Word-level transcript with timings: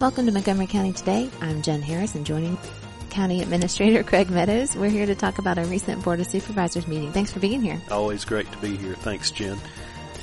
Welcome 0.00 0.26
to 0.26 0.32
Montgomery 0.32 0.68
County 0.68 0.92
Today. 0.92 1.28
I'm 1.40 1.60
Jen 1.60 1.82
Harris 1.82 2.14
and 2.14 2.24
joining 2.24 2.56
County 3.10 3.42
Administrator 3.42 4.02
Craig 4.04 4.30
Meadows. 4.30 4.76
We're 4.76 4.90
here 4.90 5.06
to 5.06 5.16
talk 5.16 5.40
about 5.40 5.58
our 5.58 5.64
recent 5.64 6.04
Board 6.04 6.20
of 6.20 6.28
Supervisors 6.28 6.86
meeting. 6.86 7.10
Thanks 7.10 7.32
for 7.32 7.40
being 7.40 7.60
here. 7.60 7.80
Always 7.90 8.24
great 8.24 8.50
to 8.52 8.58
be 8.58 8.76
here. 8.76 8.94
Thanks, 8.94 9.32
Jen. 9.32 9.58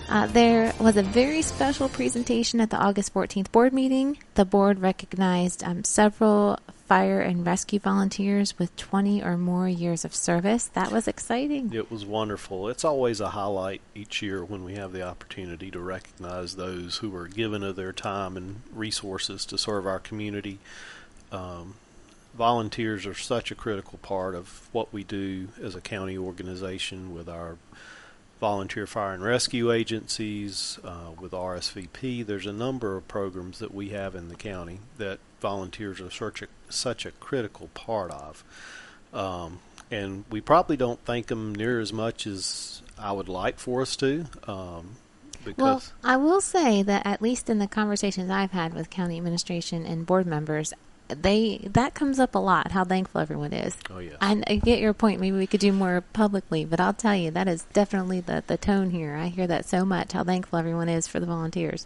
Uh, 0.07 0.27
there 0.27 0.73
was 0.79 0.95
a 0.95 1.03
very 1.03 1.41
special 1.41 1.89
presentation 1.89 2.61
at 2.61 2.69
the 2.69 2.77
August 2.77 3.13
14th 3.13 3.51
board 3.51 3.73
meeting. 3.73 4.17
The 4.35 4.45
board 4.45 4.79
recognized 4.79 5.61
um, 5.61 5.83
several 5.83 6.57
fire 6.85 7.19
and 7.19 7.45
rescue 7.45 7.79
volunteers 7.79 8.59
with 8.59 8.75
20 8.75 9.23
or 9.23 9.37
more 9.37 9.67
years 9.67 10.05
of 10.05 10.13
service. 10.13 10.67
That 10.67 10.91
was 10.91 11.07
exciting. 11.07 11.73
It 11.73 11.91
was 11.91 12.05
wonderful. 12.05 12.69
It's 12.69 12.85
always 12.85 13.19
a 13.19 13.29
highlight 13.29 13.81
each 13.95 14.21
year 14.21 14.45
when 14.45 14.63
we 14.63 14.75
have 14.75 14.91
the 14.91 15.01
opportunity 15.01 15.71
to 15.71 15.79
recognize 15.79 16.55
those 16.55 16.97
who 16.97 17.15
are 17.15 17.27
given 17.27 17.63
of 17.63 17.75
their 17.75 17.91
time 17.91 18.37
and 18.37 18.61
resources 18.73 19.45
to 19.47 19.57
serve 19.57 19.87
our 19.87 19.99
community. 19.99 20.59
Um, 21.31 21.75
volunteers 22.35 23.05
are 23.05 23.15
such 23.15 23.49
a 23.49 23.55
critical 23.55 23.97
part 23.99 24.35
of 24.35 24.69
what 24.71 24.93
we 24.93 25.03
do 25.03 25.49
as 25.61 25.73
a 25.73 25.81
county 25.81 26.17
organization 26.17 27.15
with 27.15 27.27
our 27.27 27.57
volunteer 28.39 28.85
fire 28.85 29.13
and 29.13 29.23
rescue 29.23 29.71
agencies, 29.71 30.77
uh, 30.83 31.11
with 31.19 31.31
RSVP. 31.31 32.25
There's 32.25 32.45
a 32.45 32.53
number 32.53 32.97
of 32.97 33.07
programs 33.07 33.59
that 33.59 33.73
we 33.73 33.89
have 33.89 34.13
in 34.13 34.27
the 34.29 34.35
county 34.35 34.79
that 34.97 35.19
volunteers 35.45 36.01
are 36.01 36.09
such 36.09 36.41
a, 36.41 36.47
such 36.69 37.05
a 37.05 37.11
critical 37.11 37.69
part 37.75 38.09
of. 38.09 38.43
Um, 39.13 39.59
and 39.91 40.25
we 40.31 40.41
probably 40.41 40.75
don't 40.75 40.99
thank 41.05 41.27
them 41.27 41.53
near 41.53 41.79
as 41.79 41.93
much 41.93 42.25
as 42.25 42.81
I 42.97 43.11
would 43.11 43.29
like 43.29 43.59
for 43.59 43.83
us 43.83 43.95
to. 43.97 44.25
Um, 44.47 44.95
because 45.43 45.61
well, 45.63 45.83
I 46.03 46.17
will 46.17 46.41
say 46.41 46.81
that 46.81 47.05
at 47.05 47.21
least 47.21 47.47
in 47.51 47.59
the 47.59 47.67
conversations 47.67 48.31
I've 48.31 48.51
had 48.51 48.73
with 48.73 48.89
county 48.89 49.17
administration 49.17 49.85
and 49.85 50.03
board 50.03 50.25
members, 50.25 50.73
they 51.07 51.59
that 51.71 51.93
comes 51.93 52.19
up 52.19 52.33
a 52.33 52.39
lot 52.39 52.71
how 52.71 52.83
thankful 52.83 53.21
everyone 53.21 53.53
is 53.53 53.77
oh 53.91 53.99
yes 53.99 54.15
I, 54.19 54.41
I 54.47 54.55
get 54.55 54.79
your 54.79 54.93
point 54.93 55.21
maybe 55.21 55.37
we 55.37 55.45
could 55.45 55.59
do 55.59 55.71
more 55.71 56.01
publicly 56.13 56.65
but 56.65 56.79
i'll 56.79 56.93
tell 56.93 57.15
you 57.15 57.29
that 57.31 57.47
is 57.47 57.63
definitely 57.73 58.21
the, 58.21 58.43
the 58.47 58.57
tone 58.57 58.89
here 58.89 59.15
i 59.15 59.27
hear 59.27 59.45
that 59.45 59.65
so 59.65 59.85
much 59.85 60.13
how 60.13 60.23
thankful 60.23 60.57
everyone 60.57 60.89
is 60.89 61.07
for 61.07 61.19
the 61.19 61.27
volunteers 61.27 61.85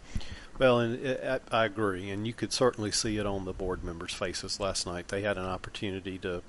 well 0.60 0.78
and 0.78 1.04
it, 1.04 1.42
I, 1.50 1.62
I 1.62 1.64
agree 1.64 2.08
and 2.10 2.24
you 2.26 2.32
could 2.32 2.52
certainly 2.52 2.92
see 2.92 3.16
it 3.16 3.26
on 3.26 3.44
the 3.44 3.52
board 3.52 3.82
members 3.82 4.14
faces 4.14 4.60
last 4.60 4.86
night 4.86 5.08
they 5.08 5.22
had 5.22 5.36
an 5.36 5.44
opportunity 5.44 6.16
to 6.18 6.42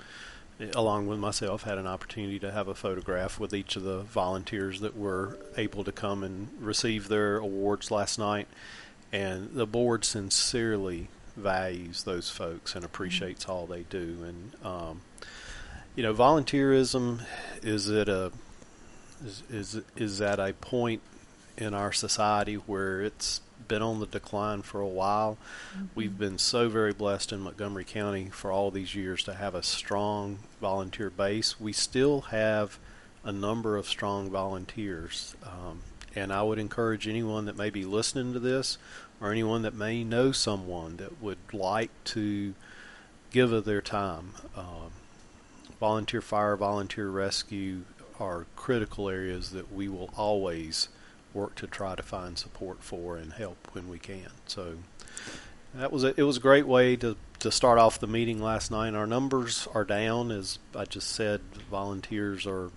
along 0.76 1.08
with 1.08 1.18
myself 1.18 1.64
had 1.64 1.80
an 1.80 1.88
opportunity 1.88 2.38
to 2.38 2.52
have 2.52 2.68
a 2.68 2.76
photograph 2.76 3.40
with 3.40 3.52
each 3.52 3.76
of 3.76 3.82
the 3.82 4.02
volunteers 4.04 4.80
that 4.82 4.96
were 4.96 5.40
able 5.58 5.84
to 5.84 5.92
come 5.92 6.24
and 6.24 6.50
receive 6.60 7.08
their 7.08 7.38
awards 7.38 7.90
last 7.90 8.20
night 8.20 8.48
and 9.12 9.54
the 9.54 9.66
board 9.66 10.06
sincerely 10.06 11.08
values 11.36 12.04
those 12.04 12.30
folks 12.30 12.76
and 12.76 12.86
appreciates 12.86 13.46
all 13.46 13.66
they 13.66 13.84
do. 13.84 14.18
And 14.24 14.52
um, 14.66 15.02
you 15.96 16.04
know, 16.04 16.14
volunteerism 16.14 17.22
is 17.62 17.90
at 17.90 18.08
a 18.08 18.32
is, 19.26 19.44
is 19.50 19.82
is 19.96 20.22
at 20.22 20.40
a 20.40 20.54
point 20.54 21.02
in 21.58 21.74
our 21.74 21.92
society 21.92 22.56
where 22.56 23.02
it's 23.02 23.42
been 23.68 23.82
on 23.82 24.00
the 24.00 24.06
decline 24.06 24.62
for 24.62 24.80
a 24.82 24.88
while. 24.88 25.38
Mm-hmm. 25.74 25.86
We've 25.96 26.18
been 26.18 26.38
so 26.38 26.70
very 26.70 26.94
blessed 26.94 27.32
in 27.32 27.42
Montgomery 27.42 27.86
County 27.86 28.30
for 28.32 28.52
all 28.52 28.72
these 28.72 28.96
years 28.96 29.24
to 29.24 29.34
have 29.34 29.56
a 29.56 29.64
strong 29.64 30.40
volunteer 30.60 31.10
base. 31.10 31.60
We 31.60 31.74
still 31.74 32.22
have 32.22 32.80
a 33.24 33.32
number 33.32 33.78
of 33.78 33.88
strong 33.88 34.30
volunteers. 34.30 35.36
Um, 35.44 35.82
and 36.16 36.34
I 36.34 36.44
would 36.44 36.60
encourage 36.60 37.08
anyone 37.08 37.46
that 37.46 37.58
may 37.58 37.70
be 37.70 37.86
listening 37.86 38.34
to 38.34 38.40
this 38.40 38.78
or 39.22 39.32
anyone 39.32 39.62
that 39.62 39.74
may 39.74 40.04
know 40.04 40.32
someone 40.32 40.98
that 40.98 41.22
would 41.22 41.38
like 41.54 41.92
to 42.06 42.54
give 43.32 43.52
of 43.52 43.66
their 43.66 43.82
time. 43.82 44.34
Um, 44.58 44.92
volunteer 45.80 46.22
fire, 46.22 46.58
volunteer 46.58 47.10
rescue 47.10 47.84
are 48.20 48.46
critical 48.56 49.10
areas 49.10 49.52
that 49.52 49.72
we 49.72 49.88
will 49.88 50.10
always 50.18 50.90
work 51.34 51.56
to 51.56 51.68
try 51.68 51.96
to 51.96 52.04
find 52.04 52.38
support 52.38 52.84
for 52.84 53.18
and 53.18 53.34
help 53.34 53.70
when 53.74 53.90
we 53.90 54.00
can. 54.00 54.30
So 54.48 54.76
that 55.74 55.92
was 55.92 56.04
a, 56.04 56.20
it 56.20 56.24
was 56.24 56.38
a 56.38 56.42
great 56.42 56.68
way 56.68 56.96
to 56.98 57.16
to 57.40 57.52
start 57.52 57.80
off 57.80 58.00
the 58.00 58.08
meeting 58.08 58.40
last 58.42 58.70
night. 58.70 58.94
Our 58.94 59.08
numbers 59.08 59.68
are 59.74 59.84
down, 59.84 60.32
as 60.32 60.60
I 60.76 60.86
just 60.86 61.10
said. 61.10 61.42
Volunteers 61.72 62.46
are 62.46 62.70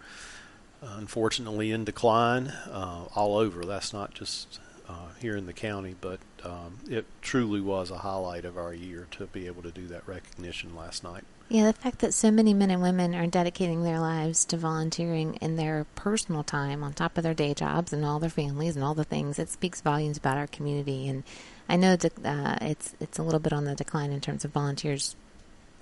unfortunately 0.80 1.70
in 1.70 1.84
decline 1.84 2.48
uh, 2.70 3.04
all 3.14 3.36
over. 3.36 3.64
That's 3.64 3.92
not 3.92 4.14
just 4.14 4.60
uh, 4.88 5.08
here 5.20 5.36
in 5.36 5.46
the 5.46 5.52
county, 5.52 5.94
but 6.00 6.20
um, 6.44 6.78
it 6.88 7.06
truly 7.22 7.60
was 7.60 7.90
a 7.90 7.98
highlight 7.98 8.44
of 8.44 8.56
our 8.56 8.74
year 8.74 9.06
to 9.12 9.26
be 9.26 9.46
able 9.46 9.62
to 9.62 9.70
do 9.70 9.86
that 9.88 10.06
recognition 10.06 10.74
last 10.74 11.04
night. 11.04 11.24
Yeah, 11.48 11.66
the 11.66 11.74
fact 11.74 11.98
that 11.98 12.14
so 12.14 12.30
many 12.30 12.54
men 12.54 12.70
and 12.70 12.80
women 12.82 13.14
are 13.14 13.26
dedicating 13.26 13.82
their 13.82 14.00
lives 14.00 14.44
to 14.46 14.56
volunteering 14.56 15.34
in 15.36 15.56
their 15.56 15.86
personal 15.94 16.42
time 16.42 16.82
on 16.82 16.94
top 16.94 17.18
of 17.18 17.22
their 17.22 17.34
day 17.34 17.52
jobs 17.52 17.92
and 17.92 18.04
all 18.04 18.18
their 18.18 18.30
families 18.30 18.76
and 18.76 18.84
all 18.84 18.94
the 18.94 19.04
things, 19.04 19.38
it 19.38 19.50
speaks 19.50 19.82
volumes 19.82 20.16
about 20.16 20.38
our 20.38 20.46
community. 20.46 21.06
And 21.06 21.22
I 21.68 21.76
know 21.76 21.96
uh, 22.24 22.58
it's 22.62 22.94
it's 22.98 23.18
a 23.18 23.22
little 23.22 23.40
bit 23.40 23.52
on 23.52 23.64
the 23.64 23.74
decline 23.74 24.10
in 24.10 24.20
terms 24.20 24.44
of 24.44 24.52
volunteers 24.52 25.16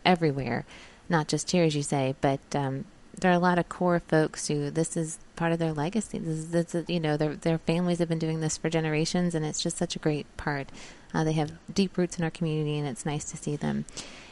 everywhere, 0.04 0.64
not 1.08 1.28
just 1.28 1.52
here, 1.52 1.64
as 1.64 1.76
you 1.76 1.82
say, 1.84 2.16
but 2.20 2.40
um, 2.54 2.84
there 3.18 3.30
are 3.30 3.34
a 3.34 3.38
lot 3.38 3.58
of 3.58 3.68
core 3.68 4.00
folks 4.00 4.48
who 4.48 4.70
this 4.70 4.96
is 4.96 5.18
part 5.36 5.52
of 5.52 5.58
their 5.58 5.72
legacy. 5.72 6.18
This 6.18 6.38
is, 6.38 6.50
this 6.50 6.74
is, 6.74 6.88
you 6.88 7.00
know, 7.00 7.16
their 7.16 7.34
their 7.34 7.58
families 7.58 7.98
have 7.98 8.08
been 8.08 8.18
doing 8.18 8.40
this 8.40 8.56
for 8.56 8.70
generations, 8.70 9.34
and 9.34 9.44
it's 9.44 9.62
just 9.62 9.76
such 9.76 9.96
a 9.96 10.00
great 10.00 10.26
part. 10.36 10.70
Uh, 11.14 11.24
they 11.24 11.34
have 11.34 11.52
deep 11.72 11.98
roots 11.98 12.18
in 12.18 12.24
our 12.24 12.30
community, 12.30 12.78
and 12.78 12.88
it's 12.88 13.04
nice 13.04 13.30
to 13.30 13.36
see 13.36 13.54
them. 13.56 13.84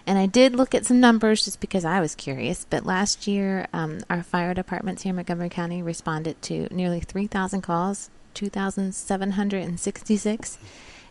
And 0.07 0.19
I 0.19 0.25
did 0.27 0.57
look 0.57 0.75
at 0.75 0.87
some 0.87 0.99
numbers 0.99 1.45
just 1.45 1.61
because 1.61 1.85
I 1.85 2.01
was 2.01 2.15
curious. 2.15 2.65
But 2.69 2.87
last 2.87 3.27
year, 3.27 3.69
um, 3.73 4.01
our 4.09 4.23
fire 4.23 4.55
departments 4.55 5.03
here 5.03 5.11
in 5.11 5.17
Montgomery 5.17 5.51
County 5.51 5.83
responded 5.83 6.41
to 6.43 6.69
nearly 6.75 7.01
3,000 7.01 7.61
calls, 7.61 8.09
2,766, 8.33 10.59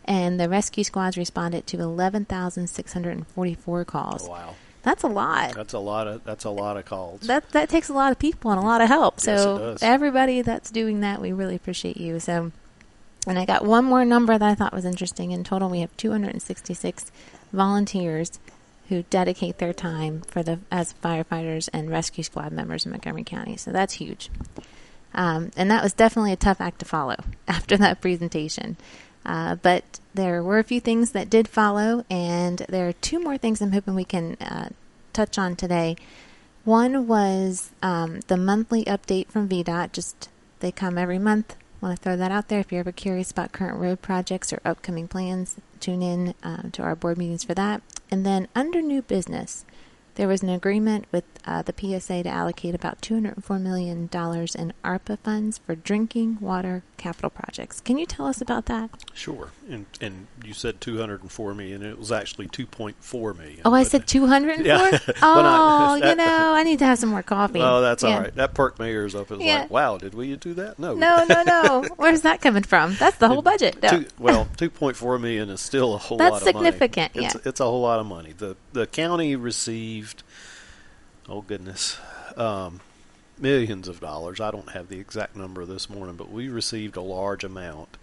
and 0.06 0.40
the 0.40 0.50
rescue 0.50 0.84
squads 0.84 1.16
responded 1.18 1.68
to 1.68 1.80
11,644 1.80 3.86
calls. 3.86 4.26
Oh, 4.26 4.32
wow. 4.32 4.56
That's 4.82 5.04
a 5.04 5.08
lot. 5.08 5.54
That's 5.54 5.74
a 5.74 5.80
lot 5.80 6.08
of 6.08 6.24
that's 6.24 6.46
a 6.46 6.50
lot 6.50 6.78
of 6.78 6.86
calls. 6.86 7.22
That 7.22 7.50
that 7.52 7.70
takes 7.70 7.90
a 7.90 7.94
lot 7.94 8.12
of 8.12 8.20
people 8.20 8.52
and 8.52 8.60
a 8.60 8.64
lot 8.64 8.82
of 8.82 8.88
help. 8.88 9.20
So 9.20 9.72
yes, 9.72 9.84
everybody 9.84 10.42
that's 10.42 10.72
doing 10.72 11.02
that, 11.02 11.22
we 11.22 11.32
really 11.34 11.56
appreciate 11.56 11.98
you. 11.98 12.20
So 12.20 12.52
and 13.28 13.38
I 13.38 13.46
got 13.46 13.66
one 13.66 13.86
more 13.86 14.06
number 14.06 14.38
that 14.38 14.50
I 14.50 14.56
thought 14.56 14.74
was 14.74 14.86
interesting. 14.86 15.32
In 15.32 15.44
total, 15.44 15.70
we 15.70 15.82
have 15.82 15.96
266 15.98 17.12
volunteers 17.52 18.40
who 18.88 19.04
dedicate 19.04 19.60
their 19.60 19.74
time 19.74 20.22
for 20.22 20.42
the 20.42 20.60
as 20.72 20.94
firefighters 21.04 21.70
and 21.72 21.90
rescue 21.90 22.24
squad 22.24 22.52
members 22.52 22.86
in 22.86 22.92
Montgomery 22.92 23.24
County. 23.24 23.58
So 23.58 23.72
that's 23.72 23.94
huge. 23.94 24.32
Um, 25.14 25.52
and 25.56 25.70
that 25.70 25.84
was 25.84 25.94
definitely 25.94 26.34
a 26.34 26.38
tough 26.38 26.62
act 26.62 26.80
to 26.80 26.86
follow 26.86 27.18
after 27.48 27.78
that 27.78 28.02
presentation. 28.02 28.78
Uh, 29.30 29.54
but 29.54 30.00
there 30.16 30.42
were 30.42 30.58
a 30.58 30.64
few 30.64 30.80
things 30.80 31.12
that 31.12 31.30
did 31.30 31.48
follow, 31.48 32.04
and 32.10 32.66
there 32.68 32.90
are 32.90 32.94
two 32.94 33.20
more 33.20 33.38
things 33.38 33.62
I'm 33.62 33.74
hoping 33.74 33.94
we 33.94 34.04
can 34.04 34.36
uh, 34.42 34.70
touch 35.14 35.38
on 35.38 35.56
today. 35.56 35.98
One 36.64 37.06
was 37.08 37.70
um, 37.84 38.22
the 38.22 38.38
monthly 38.38 38.84
update 38.86 39.28
from 39.28 39.48
VDOT. 39.48 39.92
Just 39.92 40.30
they 40.62 40.72
come 40.72 40.98
every 40.98 41.20
month. 41.20 41.56
Want 41.80 41.96
to 41.96 42.04
throw 42.04 42.18
that 42.18 42.32
out 42.32 42.48
there. 42.48 42.60
If 42.60 42.72
you're 42.72 42.80
ever 42.80 42.92
curious 42.92 43.30
about 43.30 43.52
current 43.52 43.78
road 43.78 44.02
projects 44.02 44.52
or 44.52 44.62
upcoming 44.66 45.08
plans, 45.08 45.58
tune 45.80 46.02
in 46.02 46.34
uh, 46.42 46.64
to 46.72 46.82
our 46.82 46.96
board 46.96 47.20
meetings 47.20 47.44
for 47.44 47.54
that. 47.54 47.84
And 48.10 48.26
then 48.26 48.48
under 48.56 48.82
new 48.82 49.04
business, 49.04 49.64
there 50.16 50.28
was 50.28 50.44
an 50.44 50.50
agreement 50.50 51.06
with 51.12 51.24
uh, 51.46 51.62
the 51.62 51.74
PSA 51.78 52.24
to 52.24 52.30
allocate 52.30 52.76
about 52.76 53.02
$204 53.02 53.62
million 53.62 54.02
in 54.04 54.74
ARPA 54.84 55.20
funds 55.20 55.58
for 55.58 55.76
drinking 55.76 56.38
water 56.40 56.84
capital 56.98 57.30
projects. 57.30 57.82
Can 57.82 57.98
you 57.98 58.06
tell 58.06 58.26
us 58.26 58.42
about 58.42 58.66
that? 58.66 58.90
Sure. 59.14 59.50
And 59.70 59.86
and 60.02 60.28
you 60.44 60.54
said 60.54 60.82
204 60.82 61.54
million. 61.54 61.84
It 61.84 62.00
was 62.00 62.12
actually 62.12 62.48
2.4 62.48 63.38
million. 63.38 63.62
Oh, 63.64 63.74
I 63.74 63.84
said 63.84 64.08
204. 64.08 64.66
Yeah. 64.66 65.00
oh, 65.22 66.00
not, 66.02 66.10
you 66.10 66.16
know, 66.16 66.54
I 66.54 66.64
need 66.64 66.80
to 66.80 66.86
have 66.86 66.98
some 66.98 67.10
more 67.10 67.22
coffee. 67.22 67.62
Oh, 67.62 67.82
that's 67.82 68.04
yeah. 68.04 68.16
all 68.16 68.22
right. 68.22 68.36
That 68.36 68.54
perked 68.56 68.80
my 68.80 68.88
ears 68.88 69.14
up. 69.14 69.30
It 69.30 69.38
was 69.38 69.46
yeah. 69.46 69.62
like, 69.62 69.70
wow, 69.70 69.98
did 69.98 70.16
we 70.16 70.36
do 70.36 70.56
that? 70.56 70.80
No. 70.80 70.96
No, 70.96 71.24
no, 71.30 71.44
no. 71.44 71.86
Where's 71.98 72.22
that 72.22 72.42
coming 72.42 72.64
from? 72.64 72.96
That's 72.96 73.18
the 73.18 73.28
whole 73.28 73.44
budget. 73.44 73.82
No. 73.82 73.90
Two, 73.90 74.06
well, 74.18 74.48
2.4 74.58 75.22
million 75.22 75.50
is 75.50 75.62
still 75.62 75.94
a 75.94 75.98
whole 75.98 76.18
that's 76.18 76.32
lot 76.32 76.48
of 76.48 76.56
money. 76.56 76.64
That's 76.64 76.76
significant. 76.76 77.12
It's, 77.16 77.36
yeah. 77.36 77.42
it's 77.46 77.60
a 77.60 77.66
whole 77.66 77.82
lot 77.82 78.00
of 78.00 78.08
money. 78.08 78.34
The 78.36 78.58
the 78.74 78.88
county 78.88 79.36
received 79.36 80.24
oh 81.28 81.42
goodness. 81.42 81.98
Um, 82.36 82.82
millions 83.38 83.88
of 83.88 84.00
dollars. 84.00 84.40
I 84.40 84.52
don't 84.52 84.72
have 84.72 84.90
the 84.90 85.00
exact 85.00 85.36
number 85.36 85.66
this 85.66 85.90
morning, 85.90 86.16
but 86.16 86.32
we 86.32 86.50
received 86.50 86.96
a 86.96 87.02
large 87.02 87.44
amount 87.44 87.98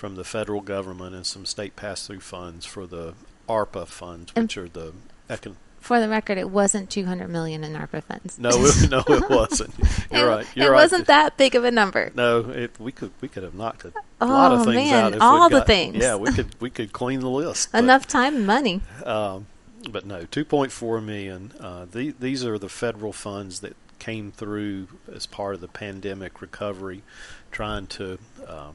from 0.00 0.14
the 0.14 0.24
federal 0.24 0.62
government 0.62 1.14
and 1.14 1.26
some 1.26 1.44
state 1.44 1.76
pass 1.76 2.06
through 2.06 2.20
funds 2.20 2.64
for 2.64 2.86
the 2.86 3.12
ARPA 3.46 3.86
funds, 3.86 4.34
which 4.34 4.56
are 4.56 4.66
the 4.66 4.94
econ- 5.28 5.56
for 5.78 6.00
the 6.00 6.08
record, 6.08 6.38
it 6.38 6.48
wasn't 6.48 6.88
200 6.88 7.28
million 7.28 7.62
in 7.64 7.74
ARPA 7.74 8.02
funds. 8.04 8.38
No, 8.38 8.48
it, 8.50 8.90
no, 8.90 9.02
it 9.06 9.28
wasn't. 9.30 9.74
You're 10.10 10.26
it, 10.26 10.34
right. 10.36 10.46
You're 10.54 10.68
it 10.68 10.70
right. 10.70 10.82
wasn't 10.84 11.06
that 11.08 11.36
big 11.36 11.54
of 11.54 11.64
a 11.64 11.70
number. 11.70 12.12
No, 12.14 12.48
it, 12.48 12.70
we 12.80 12.92
could 12.92 13.10
we 13.20 13.28
could 13.28 13.42
have 13.42 13.54
knocked 13.54 13.84
a 13.84 13.92
Oh, 14.22 14.26
lot 14.26 14.52
of 14.52 14.64
things 14.64 14.90
man, 14.90 15.04
out. 15.04 15.14
If 15.16 15.20
all 15.20 15.50
the 15.50 15.58
got- 15.58 15.66
things. 15.66 15.96
Yeah, 15.96 16.16
we 16.16 16.32
could 16.32 16.48
we 16.60 16.70
could 16.70 16.92
clean 16.94 17.20
the 17.20 17.28
list. 17.28 17.68
but- 17.70 17.84
Enough 17.84 18.06
time 18.06 18.36
and 18.36 18.46
money. 18.46 18.80
Um, 19.04 19.48
but 19.90 20.06
no, 20.06 20.22
2.4 20.24 21.04
million. 21.04 21.52
Uh, 21.60 21.84
the, 21.90 22.14
these 22.18 22.42
are 22.44 22.58
the 22.58 22.68
federal 22.70 23.12
funds 23.12 23.60
that 23.60 23.76
came 23.98 24.32
through 24.32 24.88
as 25.14 25.26
part 25.26 25.54
of 25.54 25.60
the 25.60 25.68
pandemic 25.68 26.40
recovery, 26.40 27.02
trying 27.50 27.86
to 27.88 28.18
um, 28.48 28.74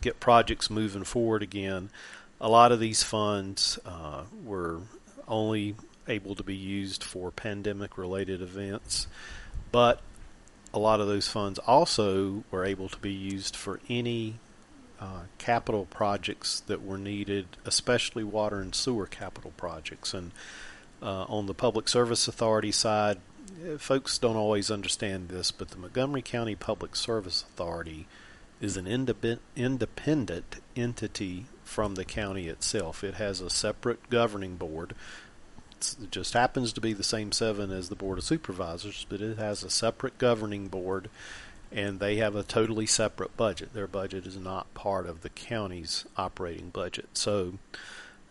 get 0.00 0.20
projects 0.20 0.70
moving 0.70 1.04
forward 1.04 1.42
again. 1.42 1.90
A 2.40 2.48
lot 2.48 2.72
of 2.72 2.80
these 2.80 3.02
funds 3.02 3.78
uh, 3.84 4.22
were 4.44 4.80
only 5.26 5.74
able 6.06 6.34
to 6.34 6.42
be 6.42 6.56
used 6.56 7.04
for 7.04 7.30
pandemic-related 7.30 8.40
events, 8.40 9.06
but 9.72 10.00
a 10.72 10.78
lot 10.78 11.00
of 11.00 11.06
those 11.06 11.28
funds 11.28 11.58
also 11.60 12.44
were 12.50 12.64
able 12.64 12.88
to 12.88 12.98
be 12.98 13.12
used 13.12 13.56
for 13.56 13.80
any 13.88 14.34
uh, 15.00 15.22
capital 15.38 15.86
projects 15.86 16.60
that 16.60 16.84
were 16.84 16.98
needed, 16.98 17.46
especially 17.64 18.24
water 18.24 18.60
and 18.60 18.74
sewer 18.74 19.06
capital 19.06 19.52
projects. 19.56 20.12
And 20.12 20.32
uh, 21.02 21.24
on 21.24 21.46
the 21.46 21.54
Public 21.54 21.88
Service 21.88 22.26
Authority 22.26 22.72
side, 22.72 23.18
eh, 23.64 23.76
folks 23.78 24.18
don't 24.18 24.36
always 24.36 24.70
understand 24.70 25.28
this, 25.28 25.50
but 25.50 25.68
the 25.68 25.78
Montgomery 25.78 26.22
County 26.22 26.54
Public 26.54 26.96
Service 26.96 27.42
Authority 27.42 28.06
is 28.60 28.76
an 28.76 28.86
independent, 28.86 30.60
entity 30.76 31.46
from 31.64 31.94
the 31.94 32.04
county 32.04 32.48
itself. 32.48 33.04
It 33.04 33.14
has 33.14 33.40
a 33.40 33.50
separate 33.50 34.08
governing 34.10 34.56
board. 34.56 34.94
It 36.02 36.10
just 36.10 36.32
happens 36.32 36.72
to 36.72 36.80
be 36.80 36.92
the 36.92 37.04
same 37.04 37.30
seven 37.30 37.70
as 37.70 37.88
the 37.88 37.94
Board 37.94 38.18
of 38.18 38.24
Supervisors, 38.24 39.06
but 39.08 39.20
it 39.20 39.38
has 39.38 39.62
a 39.62 39.70
separate 39.70 40.18
governing 40.18 40.68
board 40.68 41.08
and 41.70 42.00
they 42.00 42.16
have 42.16 42.34
a 42.34 42.42
totally 42.42 42.86
separate 42.86 43.36
budget. 43.36 43.74
Their 43.74 43.86
budget 43.86 44.26
is 44.26 44.36
not 44.36 44.72
part 44.74 45.06
of 45.06 45.20
the 45.20 45.28
county's 45.28 46.04
operating 46.16 46.70
budget. 46.70 47.10
So 47.12 47.54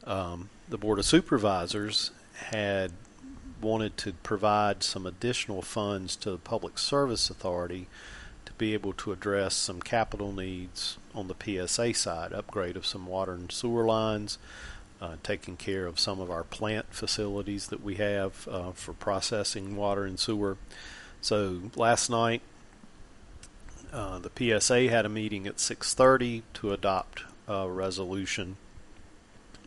um, 0.06 0.50
the 0.68 0.78
Board 0.78 1.00
of 1.00 1.06
Supervisors 1.06 2.12
had 2.34 2.92
wanted 3.62 3.98
to 3.98 4.14
provide 4.14 4.84
some 4.84 5.06
additional 5.06 5.62
funds 5.62 6.16
to 6.18 6.32
the 6.32 6.38
Public 6.38 6.78
Service 6.78 7.30
Authority 7.30 7.88
to 8.48 8.54
be 8.54 8.74
able 8.74 8.94
to 8.94 9.12
address 9.12 9.54
some 9.54 9.82
capital 9.82 10.32
needs 10.32 10.98
on 11.14 11.28
the 11.28 11.68
PSA 11.68 11.94
side, 11.94 12.32
upgrade 12.32 12.78
of 12.78 12.86
some 12.86 13.06
water 13.06 13.34
and 13.34 13.52
sewer 13.52 13.86
lines, 13.86 14.38
uh, 15.02 15.18
taking 15.22 15.58
care 15.58 15.86
of 15.86 16.00
some 16.00 16.22
of 16.22 16.32
our 16.32 16.46
plant 16.46 16.86
facilities 16.94 17.68
that 17.68 17.84
we 17.84 17.96
have 17.96 18.48
uh, 18.48 18.72
for 18.72 18.94
processing 18.94 19.76
water 19.76 20.06
and 20.06 20.18
sewer. 20.18 20.58
So 21.20 21.64
last 21.76 22.10
night 22.10 22.42
uh, 23.92 24.20
the 24.20 24.32
PSA 24.34 24.90
had 24.90 25.06
a 25.06 25.10
meeting 25.10 25.46
at 25.46 25.58
6:30 25.58 26.44
to 26.54 26.72
adopt 26.72 27.24
a 27.50 27.70
resolution 27.70 28.56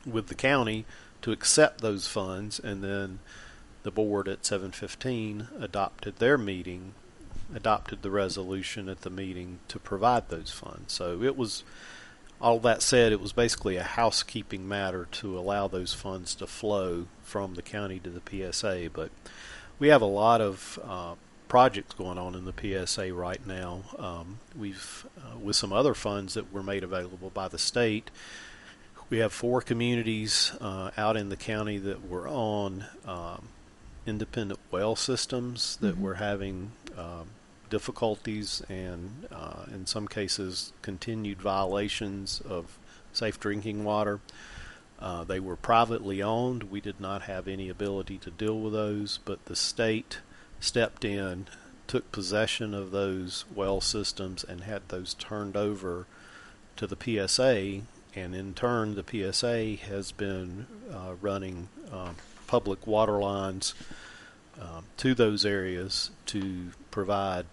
with 0.07 0.29
the 0.29 0.35
county 0.35 0.87
to 1.21 1.33
accept 1.33 1.83
those 1.83 2.07
funds, 2.07 2.59
and 2.59 2.83
then 2.83 3.19
the 3.83 3.91
board 3.91 4.27
at 4.27 4.43
7:15 4.43 5.49
adopted 5.61 6.17
their 6.17 6.39
meeting, 6.39 6.95
adopted 7.55 8.03
the 8.03 8.11
resolution 8.11 8.89
at 8.89 9.01
the 9.03 9.11
meeting 9.11 9.59
to 9.69 9.79
provide 9.79 10.29
those 10.29 10.51
funds. 10.51 10.93
So 10.93 11.23
it 11.23 11.37
was. 11.37 11.65
All 12.43 12.59
that 12.61 12.81
said, 12.81 13.13
it 13.13 13.21
was 13.21 13.35
basically 13.35 13.77
a 13.77 13.83
housekeeping 13.83 14.67
matter 14.67 15.07
to 15.13 15.39
allow 15.39 15.69
those 15.69 15.93
funds 15.93 16.35
to 16.37 16.47
flow 16.47 17.07
from 17.23 17.55
the 17.55 17.61
county 17.61 17.99
to 17.99 18.09
the 18.09 18.23
PSA. 18.53 18.89
But 18.95 19.11
we 19.79 19.89
have 19.89 20.01
a 20.01 20.07
lot 20.07 20.41
of 20.41 20.79
uh, 20.83 21.15
projects 21.49 21.93
going 21.93 22.17
on 22.17 22.35
in 22.35 22.47
the 22.47 22.87
PSA 22.87 23.13
right 23.13 23.47
now. 23.47 23.83
Um, 23.99 24.39
we've 24.59 25.05
uh, 25.19 25.37
with 25.37 25.55
some 25.57 25.71
other 25.71 25.93
funds 25.93 26.33
that 26.33 26.51
were 26.51 26.63
made 26.63 26.83
available 26.83 27.29
by 27.29 27.49
the 27.49 27.59
state. 27.59 28.11
We 29.11 29.19
have 29.19 29.35
four 29.35 29.61
communities 29.61 30.53
uh, 30.63 30.93
out 30.97 31.19
in 31.19 31.29
the 31.29 31.37
county 31.37 31.77
that 31.77 32.09
were 32.09 32.27
on 32.27 32.87
um, 33.05 33.49
independent 34.07 34.61
well 34.71 34.97
systems 34.97 35.77
that 35.83 35.97
Mhm. 35.97 36.01
were 36.01 36.15
having 36.15 36.73
um, 36.97 37.27
difficulties 37.71 38.63
and, 38.69 39.27
uh, 39.31 39.65
in 39.73 39.87
some 39.87 40.07
cases, 40.07 40.73
continued 40.83 41.41
violations 41.41 42.43
of 42.43 42.79
safe 43.13 43.41
drinking 43.41 43.85
water. 43.85 44.21
Uh, 44.99 45.25
they 45.25 45.41
were 45.41 45.57
privately 45.57 46.23
owned. 46.23 46.65
We 46.65 46.81
did 46.81 47.01
not 47.01 47.23
have 47.23 47.49
any 47.49 47.71
ability 47.71 48.19
to 48.19 48.31
deal 48.31 48.61
with 48.61 48.75
those, 48.75 49.19
but 49.25 49.47
the 49.47 49.57
state 49.57 50.19
stepped 50.61 51.05
in, 51.05 51.47
took 51.87 52.13
possession 52.13 52.75
of 52.75 52.91
those 52.91 53.47
well 53.55 53.81
systems, 53.81 54.45
and 54.45 54.63
had 54.63 54.83
those 54.89 55.15
turned 55.15 55.57
over 55.57 56.07
to 56.77 56.87
the 56.87 56.97
PSA. 56.97 57.83
And 58.15 58.35
in 58.35 58.53
turn, 58.55 58.95
the 58.95 59.05
PSA 59.33 59.77
has 59.87 60.13
been 60.13 60.67
uh, 60.93 61.15
running 61.21 61.69
um, 61.91 62.17
public 62.47 62.87
water 62.87 63.19
lines 63.21 63.75
um, 64.61 64.85
to 64.99 65.15
those 65.15 65.47
areas 65.47 66.11
to 66.27 66.73
provide 66.91 67.47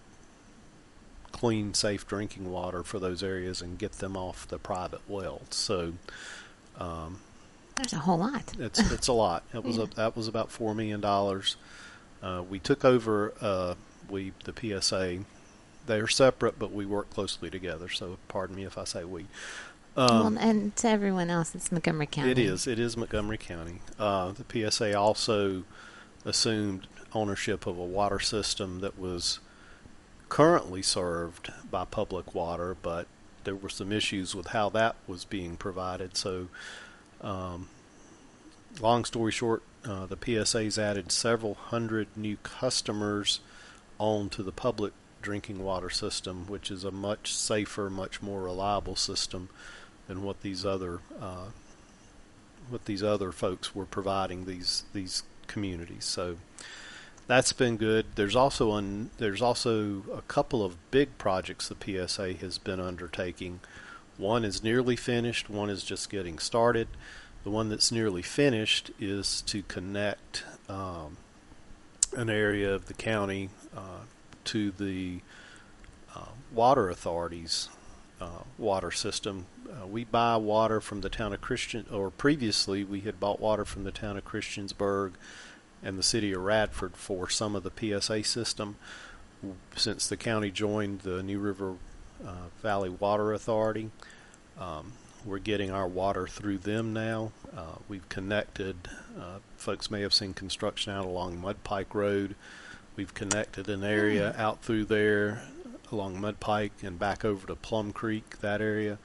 clean, 1.38 1.72
safe 1.72 2.04
drinking 2.04 2.50
water 2.50 2.82
for 2.82 2.98
those 2.98 3.22
areas 3.22 3.62
and 3.62 3.78
get 3.78 3.92
them 3.92 4.16
off 4.16 4.48
the 4.48 4.58
private 4.58 5.08
wells. 5.08 5.46
So 5.50 5.92
um, 6.78 7.20
There's 7.76 7.92
a 7.92 7.98
whole 7.98 8.18
lot. 8.18 8.54
it's 8.58 8.90
it's 8.90 9.06
a 9.06 9.12
lot. 9.12 9.44
It 9.54 9.62
was 9.62 9.78
a, 9.78 9.86
that 9.94 10.16
was 10.16 10.26
about 10.26 10.50
four 10.50 10.74
million 10.74 11.00
dollars. 11.00 11.56
Uh, 12.20 12.42
we 12.48 12.58
took 12.58 12.84
over 12.84 13.32
uh, 13.40 13.74
we 14.10 14.32
the 14.44 14.80
PSA. 14.80 15.20
They're 15.86 16.08
separate, 16.08 16.58
but 16.58 16.72
we 16.72 16.84
work 16.84 17.08
closely 17.10 17.50
together. 17.50 17.88
So 17.88 18.18
pardon 18.26 18.56
me 18.56 18.64
if 18.64 18.76
I 18.76 18.84
say 18.84 19.04
we. 19.04 19.26
Um, 19.96 20.34
well, 20.34 20.44
and 20.44 20.76
to 20.76 20.88
everyone 20.88 21.30
else, 21.30 21.54
it's 21.54 21.70
Montgomery 21.72 22.06
County. 22.06 22.32
it 22.32 22.38
is. 22.38 22.66
It 22.66 22.78
is 22.80 22.96
Montgomery 22.96 23.38
County. 23.38 23.80
Uh, 23.98 24.32
the 24.32 24.70
PSA 24.70 24.98
also 24.98 25.62
assumed 26.24 26.88
ownership 27.14 27.66
of 27.66 27.78
a 27.78 27.84
water 27.84 28.18
system 28.18 28.80
that 28.80 28.98
was 28.98 29.38
currently 30.28 30.82
served 30.82 31.52
by 31.70 31.84
public 31.84 32.34
water, 32.34 32.76
but 32.80 33.06
there 33.44 33.56
were 33.56 33.68
some 33.68 33.92
issues 33.92 34.34
with 34.34 34.48
how 34.48 34.68
that 34.70 34.96
was 35.06 35.24
being 35.24 35.56
provided. 35.56 36.16
So, 36.16 36.48
um, 37.20 37.68
long 38.80 39.04
story 39.04 39.32
short, 39.32 39.62
uh, 39.84 40.06
the 40.06 40.16
PSA's 40.16 40.78
added 40.78 41.10
several 41.10 41.54
hundred 41.54 42.08
new 42.16 42.36
customers 42.42 43.40
onto 43.98 44.42
the 44.42 44.52
public 44.52 44.92
drinking 45.22 45.62
water 45.64 45.90
system, 45.90 46.46
which 46.46 46.70
is 46.70 46.84
a 46.84 46.90
much 46.90 47.34
safer, 47.34 47.90
much 47.90 48.22
more 48.22 48.42
reliable 48.42 48.96
system 48.96 49.48
than 50.06 50.22
what 50.22 50.42
these 50.42 50.64
other 50.64 51.00
uh, 51.20 51.46
what 52.68 52.84
these 52.84 53.02
other 53.02 53.32
folks 53.32 53.74
were 53.74 53.86
providing 53.86 54.44
these 54.44 54.84
these 54.92 55.22
communities. 55.46 56.04
So 56.04 56.36
that's 57.28 57.52
been 57.52 57.76
good. 57.76 58.06
There's 58.16 58.34
also 58.34 58.74
an, 58.74 59.10
there's 59.18 59.40
also 59.40 60.02
a 60.12 60.22
couple 60.22 60.64
of 60.64 60.90
big 60.90 61.16
projects 61.18 61.68
the 61.68 61.76
PSA 62.08 62.32
has 62.34 62.58
been 62.58 62.80
undertaking. 62.80 63.60
One 64.16 64.44
is 64.44 64.64
nearly 64.64 64.96
finished. 64.96 65.48
One 65.48 65.70
is 65.70 65.84
just 65.84 66.10
getting 66.10 66.40
started. 66.40 66.88
The 67.44 67.50
one 67.50 67.68
that's 67.68 67.92
nearly 67.92 68.22
finished 68.22 68.90
is 68.98 69.42
to 69.42 69.62
connect 69.62 70.44
um, 70.68 71.18
an 72.16 72.30
area 72.30 72.74
of 72.74 72.86
the 72.86 72.94
county 72.94 73.50
uh, 73.76 74.00
to 74.44 74.72
the 74.72 75.20
uh, 76.16 76.30
water 76.52 76.88
authorities 76.88 77.68
uh, 78.20 78.42
water 78.56 78.90
system. 78.90 79.46
Uh, 79.70 79.86
we 79.86 80.04
buy 80.04 80.36
water 80.36 80.80
from 80.80 81.02
the 81.02 81.08
town 81.08 81.32
of 81.32 81.40
Christian, 81.40 81.86
or 81.92 82.10
previously 82.10 82.82
we 82.84 83.00
had 83.00 83.20
bought 83.20 83.38
water 83.38 83.64
from 83.64 83.84
the 83.84 83.92
town 83.92 84.16
of 84.16 84.24
Christiansburg 84.24 85.12
and 85.82 85.98
the 85.98 86.02
city 86.02 86.32
of 86.32 86.42
Radford 86.42 86.96
for 86.96 87.28
some 87.28 87.54
of 87.54 87.62
the 87.62 87.70
PSA 88.00 88.24
system. 88.24 88.76
Since 89.76 90.08
the 90.08 90.16
county 90.16 90.50
joined 90.50 91.00
the 91.00 91.22
New 91.22 91.38
River 91.38 91.76
uh, 92.24 92.48
Valley 92.62 92.88
Water 92.88 93.32
Authority, 93.32 93.90
um, 94.58 94.92
we're 95.24 95.38
getting 95.38 95.70
our 95.70 95.86
water 95.86 96.26
through 96.26 96.58
them 96.58 96.92
now. 96.92 97.32
Uh, 97.56 97.76
we've 97.88 98.08
connected. 98.08 98.76
Uh, 99.18 99.38
folks 99.56 99.90
may 99.90 100.00
have 100.00 100.14
seen 100.14 100.34
construction 100.34 100.92
out 100.92 101.04
along 101.04 101.40
Mud 101.40 101.62
Pike 101.64 101.94
Road. 101.94 102.34
We've 102.96 103.14
connected 103.14 103.68
an 103.68 103.84
area 103.84 104.34
out 104.36 104.62
through 104.62 104.86
there 104.86 105.42
along 105.92 106.20
Mud 106.20 106.40
Pike 106.40 106.72
and 106.82 106.98
back 106.98 107.24
over 107.24 107.46
to 107.46 107.54
Plum 107.54 107.92
Creek, 107.92 108.40
that 108.40 108.60
area. 108.60 108.98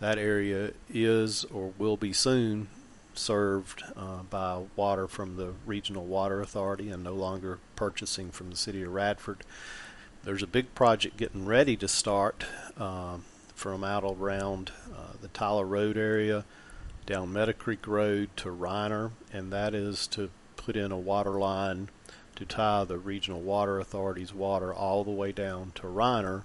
That 0.00 0.18
area 0.18 0.72
is 0.92 1.44
or 1.46 1.72
will 1.78 1.96
be 1.96 2.12
soon 2.12 2.68
served 3.18 3.82
uh, 3.96 4.22
by 4.22 4.62
water 4.76 5.06
from 5.06 5.36
the 5.36 5.54
Regional 5.66 6.04
Water 6.04 6.40
Authority 6.40 6.90
and 6.90 7.02
no 7.02 7.14
longer 7.14 7.58
purchasing 7.76 8.30
from 8.30 8.50
the 8.50 8.56
city 8.56 8.82
of 8.82 8.92
Radford. 8.92 9.42
There's 10.24 10.42
a 10.42 10.46
big 10.46 10.74
project 10.74 11.16
getting 11.16 11.46
ready 11.46 11.76
to 11.76 11.88
start 11.88 12.44
um, 12.76 13.24
from 13.54 13.84
out 13.84 14.04
around 14.04 14.72
uh, 14.94 15.12
the 15.20 15.28
Tyler 15.28 15.66
Road 15.66 15.96
area 15.96 16.44
down 17.06 17.32
Meadow 17.32 17.52
Creek 17.52 17.86
Road 17.86 18.28
to 18.36 18.50
Riner, 18.50 19.12
and 19.32 19.52
that 19.52 19.74
is 19.74 20.06
to 20.08 20.30
put 20.56 20.76
in 20.76 20.92
a 20.92 20.98
water 20.98 21.38
line 21.38 21.88
to 22.36 22.44
tie 22.44 22.84
the 22.84 22.98
regional 22.98 23.40
water 23.40 23.80
authority's 23.80 24.34
water 24.34 24.72
all 24.72 25.02
the 25.02 25.10
way 25.10 25.32
down 25.32 25.72
to 25.74 25.82
Riner, 25.82 26.44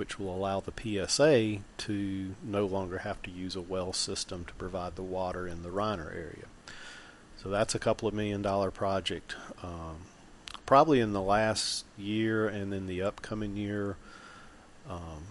which 0.00 0.18
will 0.18 0.34
allow 0.34 0.60
the 0.60 0.72
PSA 0.72 1.58
to 1.76 2.34
no 2.42 2.64
longer 2.64 3.00
have 3.00 3.20
to 3.20 3.30
use 3.30 3.54
a 3.54 3.60
well 3.60 3.92
system 3.92 4.46
to 4.46 4.54
provide 4.54 4.96
the 4.96 5.02
water 5.02 5.46
in 5.46 5.62
the 5.62 5.68
Riner 5.68 6.10
area. 6.10 6.46
So 7.36 7.50
that's 7.50 7.74
a 7.74 7.78
couple 7.78 8.08
of 8.08 8.14
million 8.14 8.40
dollar 8.40 8.70
project. 8.70 9.36
Um, 9.62 10.06
probably 10.64 11.00
in 11.00 11.12
the 11.12 11.20
last 11.20 11.84
year 11.98 12.48
and 12.48 12.72
in 12.72 12.86
the 12.86 13.02
upcoming 13.02 13.58
year, 13.58 13.98
um, 14.88 15.26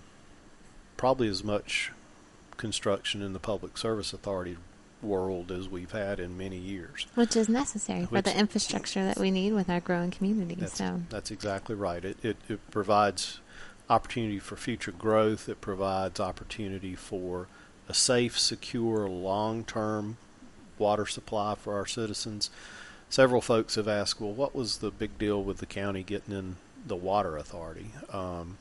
probably 0.97 1.29
as 1.29 1.43
much 1.43 1.91
construction 2.57 3.23
in 3.23 3.33
the 3.33 3.39
Public 3.39 3.75
Service 3.75 4.13
Authority 4.13 4.55
world 5.01 5.51
as 5.51 5.67
we've 5.67 5.93
had 5.93 6.19
in 6.19 6.37
many 6.37 6.57
years. 6.57 7.07
Which 7.15 7.35
is 7.35 7.49
necessary 7.49 8.05
for 8.05 8.21
the 8.21 8.37
infrastructure 8.37 9.03
that 9.03 9.17
we 9.17 9.31
need 9.31 9.53
with 9.53 9.67
our 9.67 9.79
growing 9.79 10.11
community. 10.11 10.53
That's, 10.53 10.77
so 10.77 11.01
that's 11.09 11.31
exactly 11.31 11.73
right. 11.73 12.05
It, 12.05 12.23
it, 12.23 12.37
it 12.47 12.69
provides 12.69 13.39
opportunity 13.89 14.39
for 14.39 14.55
future 14.55 14.91
growth. 14.91 15.49
It 15.49 15.61
provides 15.61 16.19
opportunity 16.19 16.95
for 16.95 17.47
a 17.87 17.93
safe, 17.93 18.37
secure, 18.37 19.09
long-term 19.09 20.17
water 20.77 21.05
supply 21.05 21.55
for 21.55 21.75
our 21.75 21.85
citizens. 21.85 22.49
Several 23.09 23.41
folks 23.41 23.75
have 23.75 23.87
asked, 23.87 24.21
well, 24.21 24.31
what 24.31 24.55
was 24.55 24.77
the 24.77 24.91
big 24.91 25.17
deal 25.17 25.43
with 25.43 25.57
the 25.57 25.65
county 25.65 26.03
getting 26.03 26.33
in 26.35 26.55
the 26.85 26.95
water 26.95 27.37
authority? 27.37 27.91
Um, 28.13 28.59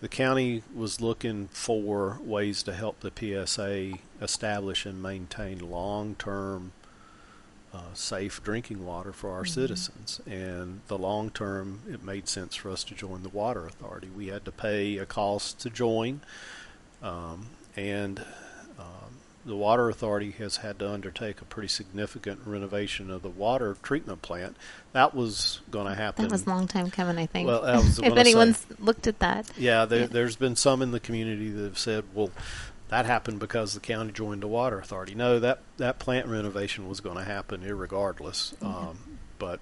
the 0.00 0.08
county 0.08 0.62
was 0.74 1.00
looking 1.00 1.48
for 1.48 2.18
ways 2.20 2.62
to 2.64 2.74
help 2.74 3.00
the 3.00 3.12
PSA 3.14 3.98
establish 4.20 4.84
and 4.84 5.02
maintain 5.02 5.70
long-term 5.70 6.72
uh, 7.74 7.78
safe 7.94 8.42
drinking 8.42 8.84
water 8.86 9.12
for 9.12 9.30
our 9.32 9.44
Mhm. 9.44 9.48
citizens. 9.50 10.20
And 10.26 10.80
the 10.88 10.96
long 10.96 11.30
term, 11.30 11.80
it 11.90 12.02
made 12.02 12.28
sense 12.28 12.54
for 12.54 12.70
us 12.70 12.82
to 12.84 12.94
join 12.94 13.22
the 13.22 13.28
water 13.28 13.66
authority. 13.66 14.08
We 14.08 14.28
had 14.28 14.44
to 14.46 14.52
pay 14.52 14.96
a 14.98 15.04
cost 15.06 15.58
to 15.60 15.70
join, 15.70 16.20
um, 17.02 17.48
and 17.76 18.20
um, 18.78 19.16
the 19.44 19.56
water 19.56 19.88
authority 19.90 20.30
has 20.32 20.56
had 20.58 20.78
to 20.78 20.90
undertake 20.90 21.40
a 21.40 21.44
pretty 21.44 21.68
significant 21.68 22.40
renovation 22.46 23.10
of 23.10 23.22
the 23.22 23.28
water 23.28 23.76
treatment 23.82 24.22
plant. 24.22 24.56
That 24.92 25.14
was 25.14 25.60
going 25.70 25.86
to 25.86 25.94
happen. 25.94 26.24
that 26.24 26.32
was 26.32 26.46
a 26.46 26.48
long 26.50 26.66
time 26.66 26.90
coming, 26.90 27.18
I 27.18 27.26
think. 27.26 27.46
Well, 27.48 27.64
I 27.66 27.76
was 27.76 27.98
if 27.98 28.04
gonna 28.04 28.14
say- 28.14 28.20
anyone's 28.20 28.66
looked 28.78 29.06
at 29.06 29.18
that, 29.18 29.50
Yeah, 29.58 29.84
there, 29.84 30.00
Yeah. 30.00 30.06
there's 30.06 30.36
been 30.36 30.56
some 30.56 30.80
in 30.82 30.92
the 30.92 31.00
community 31.00 31.50
that 31.50 31.62
have 31.64 31.78
said, 31.78 32.04
well, 32.14 32.30
that 32.88 33.06
happened 33.06 33.40
because 33.40 33.74
the 33.74 33.80
county 33.80 34.12
joined 34.12 34.42
the 34.42 34.48
water 34.48 34.78
authority. 34.78 35.14
No, 35.14 35.38
that, 35.40 35.60
that 35.76 35.98
plant 35.98 36.26
renovation 36.26 36.88
was 36.88 37.00
going 37.00 37.16
to 37.16 37.24
happen 37.24 37.62
irregardless. 37.62 38.60
Um, 38.62 39.18
but 39.38 39.60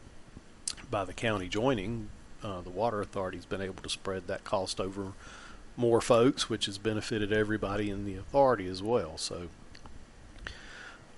by 0.91 1.05
the 1.05 1.15
county 1.15 1.49
joining, 1.49 2.09
uh, 2.43 2.61
the 2.61 2.71
water 2.71 3.01
authority's 3.01 3.47
been 3.47 3.63
able 3.63 3.83
to 3.83 3.89
spread 3.89 4.27
that 4.27 4.45
cost 4.45 4.81
over 4.81 5.13
more 5.77 6.01
folks, 6.01 6.49
which 6.49 6.67
has 6.67 6.79
benefited 6.79 7.33
everybody 7.33 7.91
in 7.91 8.05
the 8.05 8.15
authority 8.17 8.67
as 8.67 8.83
well. 8.83 9.17
So 9.19 9.49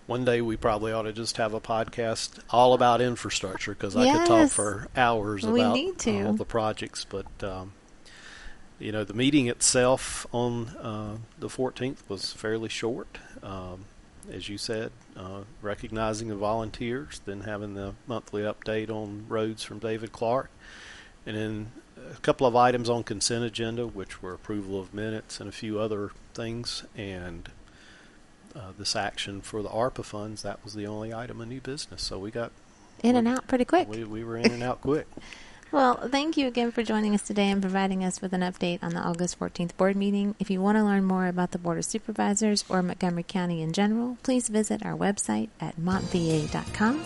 one 0.07 0.25
day 0.25 0.41
we 0.41 0.57
probably 0.57 0.93
ought 0.93 1.03
to 1.03 1.13
just 1.13 1.37
have 1.37 1.53
a 1.53 1.61
podcast 1.61 2.39
all 2.51 2.73
about 2.75 3.01
infrastructure 3.01 3.73
because 3.73 3.97
I 3.97 4.05
could 4.19 4.27
talk 4.27 4.51
for 4.51 4.89
hours 4.97 5.45
about 5.63 5.77
all 6.27 6.33
the 6.35 6.45
projects. 6.45 7.05
But 7.05 7.27
um, 7.43 7.73
you 8.79 8.93
know, 8.93 9.05
the 9.05 9.15
meeting 9.15 9.49
itself 9.49 10.27
on 10.33 10.69
uh, 10.77 11.17
the 11.39 11.49
14th 11.49 11.99
was 12.09 12.33
fairly 12.33 12.69
short. 12.69 13.19
Um, 13.43 13.87
as 14.31 14.49
you 14.49 14.59
said, 14.59 14.91
uh, 15.17 15.43
recognizing 15.63 16.29
the 16.29 16.37
volunteers, 16.37 17.21
then 17.25 17.43
having 17.43 17.75
the 17.75 17.95
monthly 18.07 18.43
update 18.43 18.91
on 18.91 19.25
roads 19.29 19.63
from 19.63 19.79
David 19.79 20.13
Clark, 20.13 20.51
and 21.25 21.37
then 21.37 21.73
a 22.11 22.21
couple 22.21 22.47
of 22.47 22.57
items 22.57 22.91
on 22.91 23.05
consent 23.05 23.45
agenda, 23.45 23.87
which 23.87 24.23
were 24.23 24.35
approval 24.35 24.81
of 24.81 24.93
minutes 24.93 25.41
and 25.41 25.49
a 25.49 25.53
few 25.53 25.79
other 25.79 26.11
things, 26.35 26.85
and 26.97 27.51
uh, 28.55 28.73
this 28.79 28.97
action 28.97 29.41
for 29.41 29.63
the 29.63 29.69
ARPA 29.69 30.05
funds. 30.05 30.43
That 30.43 30.63
was 30.65 30.75
the 30.75 30.87
only 30.87 31.15
item 31.15 31.41
of 31.41 31.49
new 31.49 31.61
business. 31.61 32.03
So 32.03 32.19
we 32.19 32.31
got 32.31 32.53
in 33.03 33.17
and 33.17 33.29
out 33.29 33.47
pretty 33.47 33.65
quick. 33.65 33.89
we, 33.89 34.05
we 34.05 34.25
were 34.25 34.37
in 34.37 34.51
and 34.51 34.63
out 34.63 34.81
quick. 34.81 35.07
Well, 35.73 36.09
thank 36.09 36.37
you 36.37 36.47
again 36.47 36.71
for 36.71 36.83
joining 36.83 37.15
us 37.15 37.23
today 37.23 37.51
and 37.51 37.61
providing 37.61 38.05
us 38.05 38.23
with 38.23 38.33
an 38.33 38.41
update 38.41 38.83
on 38.83 38.95
the 38.95 39.01
August 39.01 39.39
14th 39.39 39.77
board 39.77 39.97
meeting. 39.97 40.35
If 40.39 40.49
you 40.49 40.61
want 40.63 40.79
to 40.79 40.85
learn 40.85 41.05
more 41.05 41.27
about 41.27 41.51
the 41.51 41.59
Board 41.59 41.79
of 41.79 41.85
Supervisors 41.85 42.65
or 42.69 42.83
Montgomery 42.83 43.25
County 43.25 43.63
in 43.63 43.73
general, 43.73 44.17
please 44.23 44.49
visit 44.49 44.87
our 44.87 44.95
website 44.95 45.49
at 45.61 45.77
montva.com. 45.77 47.03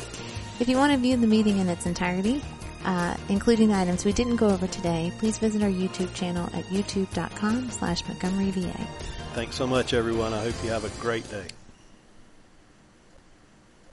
If 0.60 0.68
you 0.68 0.76
want 0.76 0.92
to 0.92 0.98
view 0.98 1.16
the 1.16 1.26
meeting 1.26 1.58
in 1.58 1.68
its 1.68 1.86
entirety, 1.86 2.42
uh, 2.84 3.16
including 3.30 3.68
the 3.68 3.76
items 3.76 4.04
we 4.04 4.12
didn't 4.12 4.36
go 4.36 4.50
over 4.50 4.66
today, 4.66 5.10
please 5.18 5.38
visit 5.38 5.62
our 5.62 5.70
YouTube 5.70 6.12
channel 6.14 6.46
at 6.54 6.64
youtube.com 6.66 7.70
slash 7.70 8.06
Montgomery 8.06 8.50
VA. 8.50 8.86
Thanks 9.32 9.56
so 9.56 9.66
much, 9.66 9.94
everyone. 9.94 10.34
I 10.34 10.42
hope 10.42 10.54
you 10.62 10.70
have 10.70 10.84
a 10.84 11.00
great 11.00 11.28
day. 11.30 11.46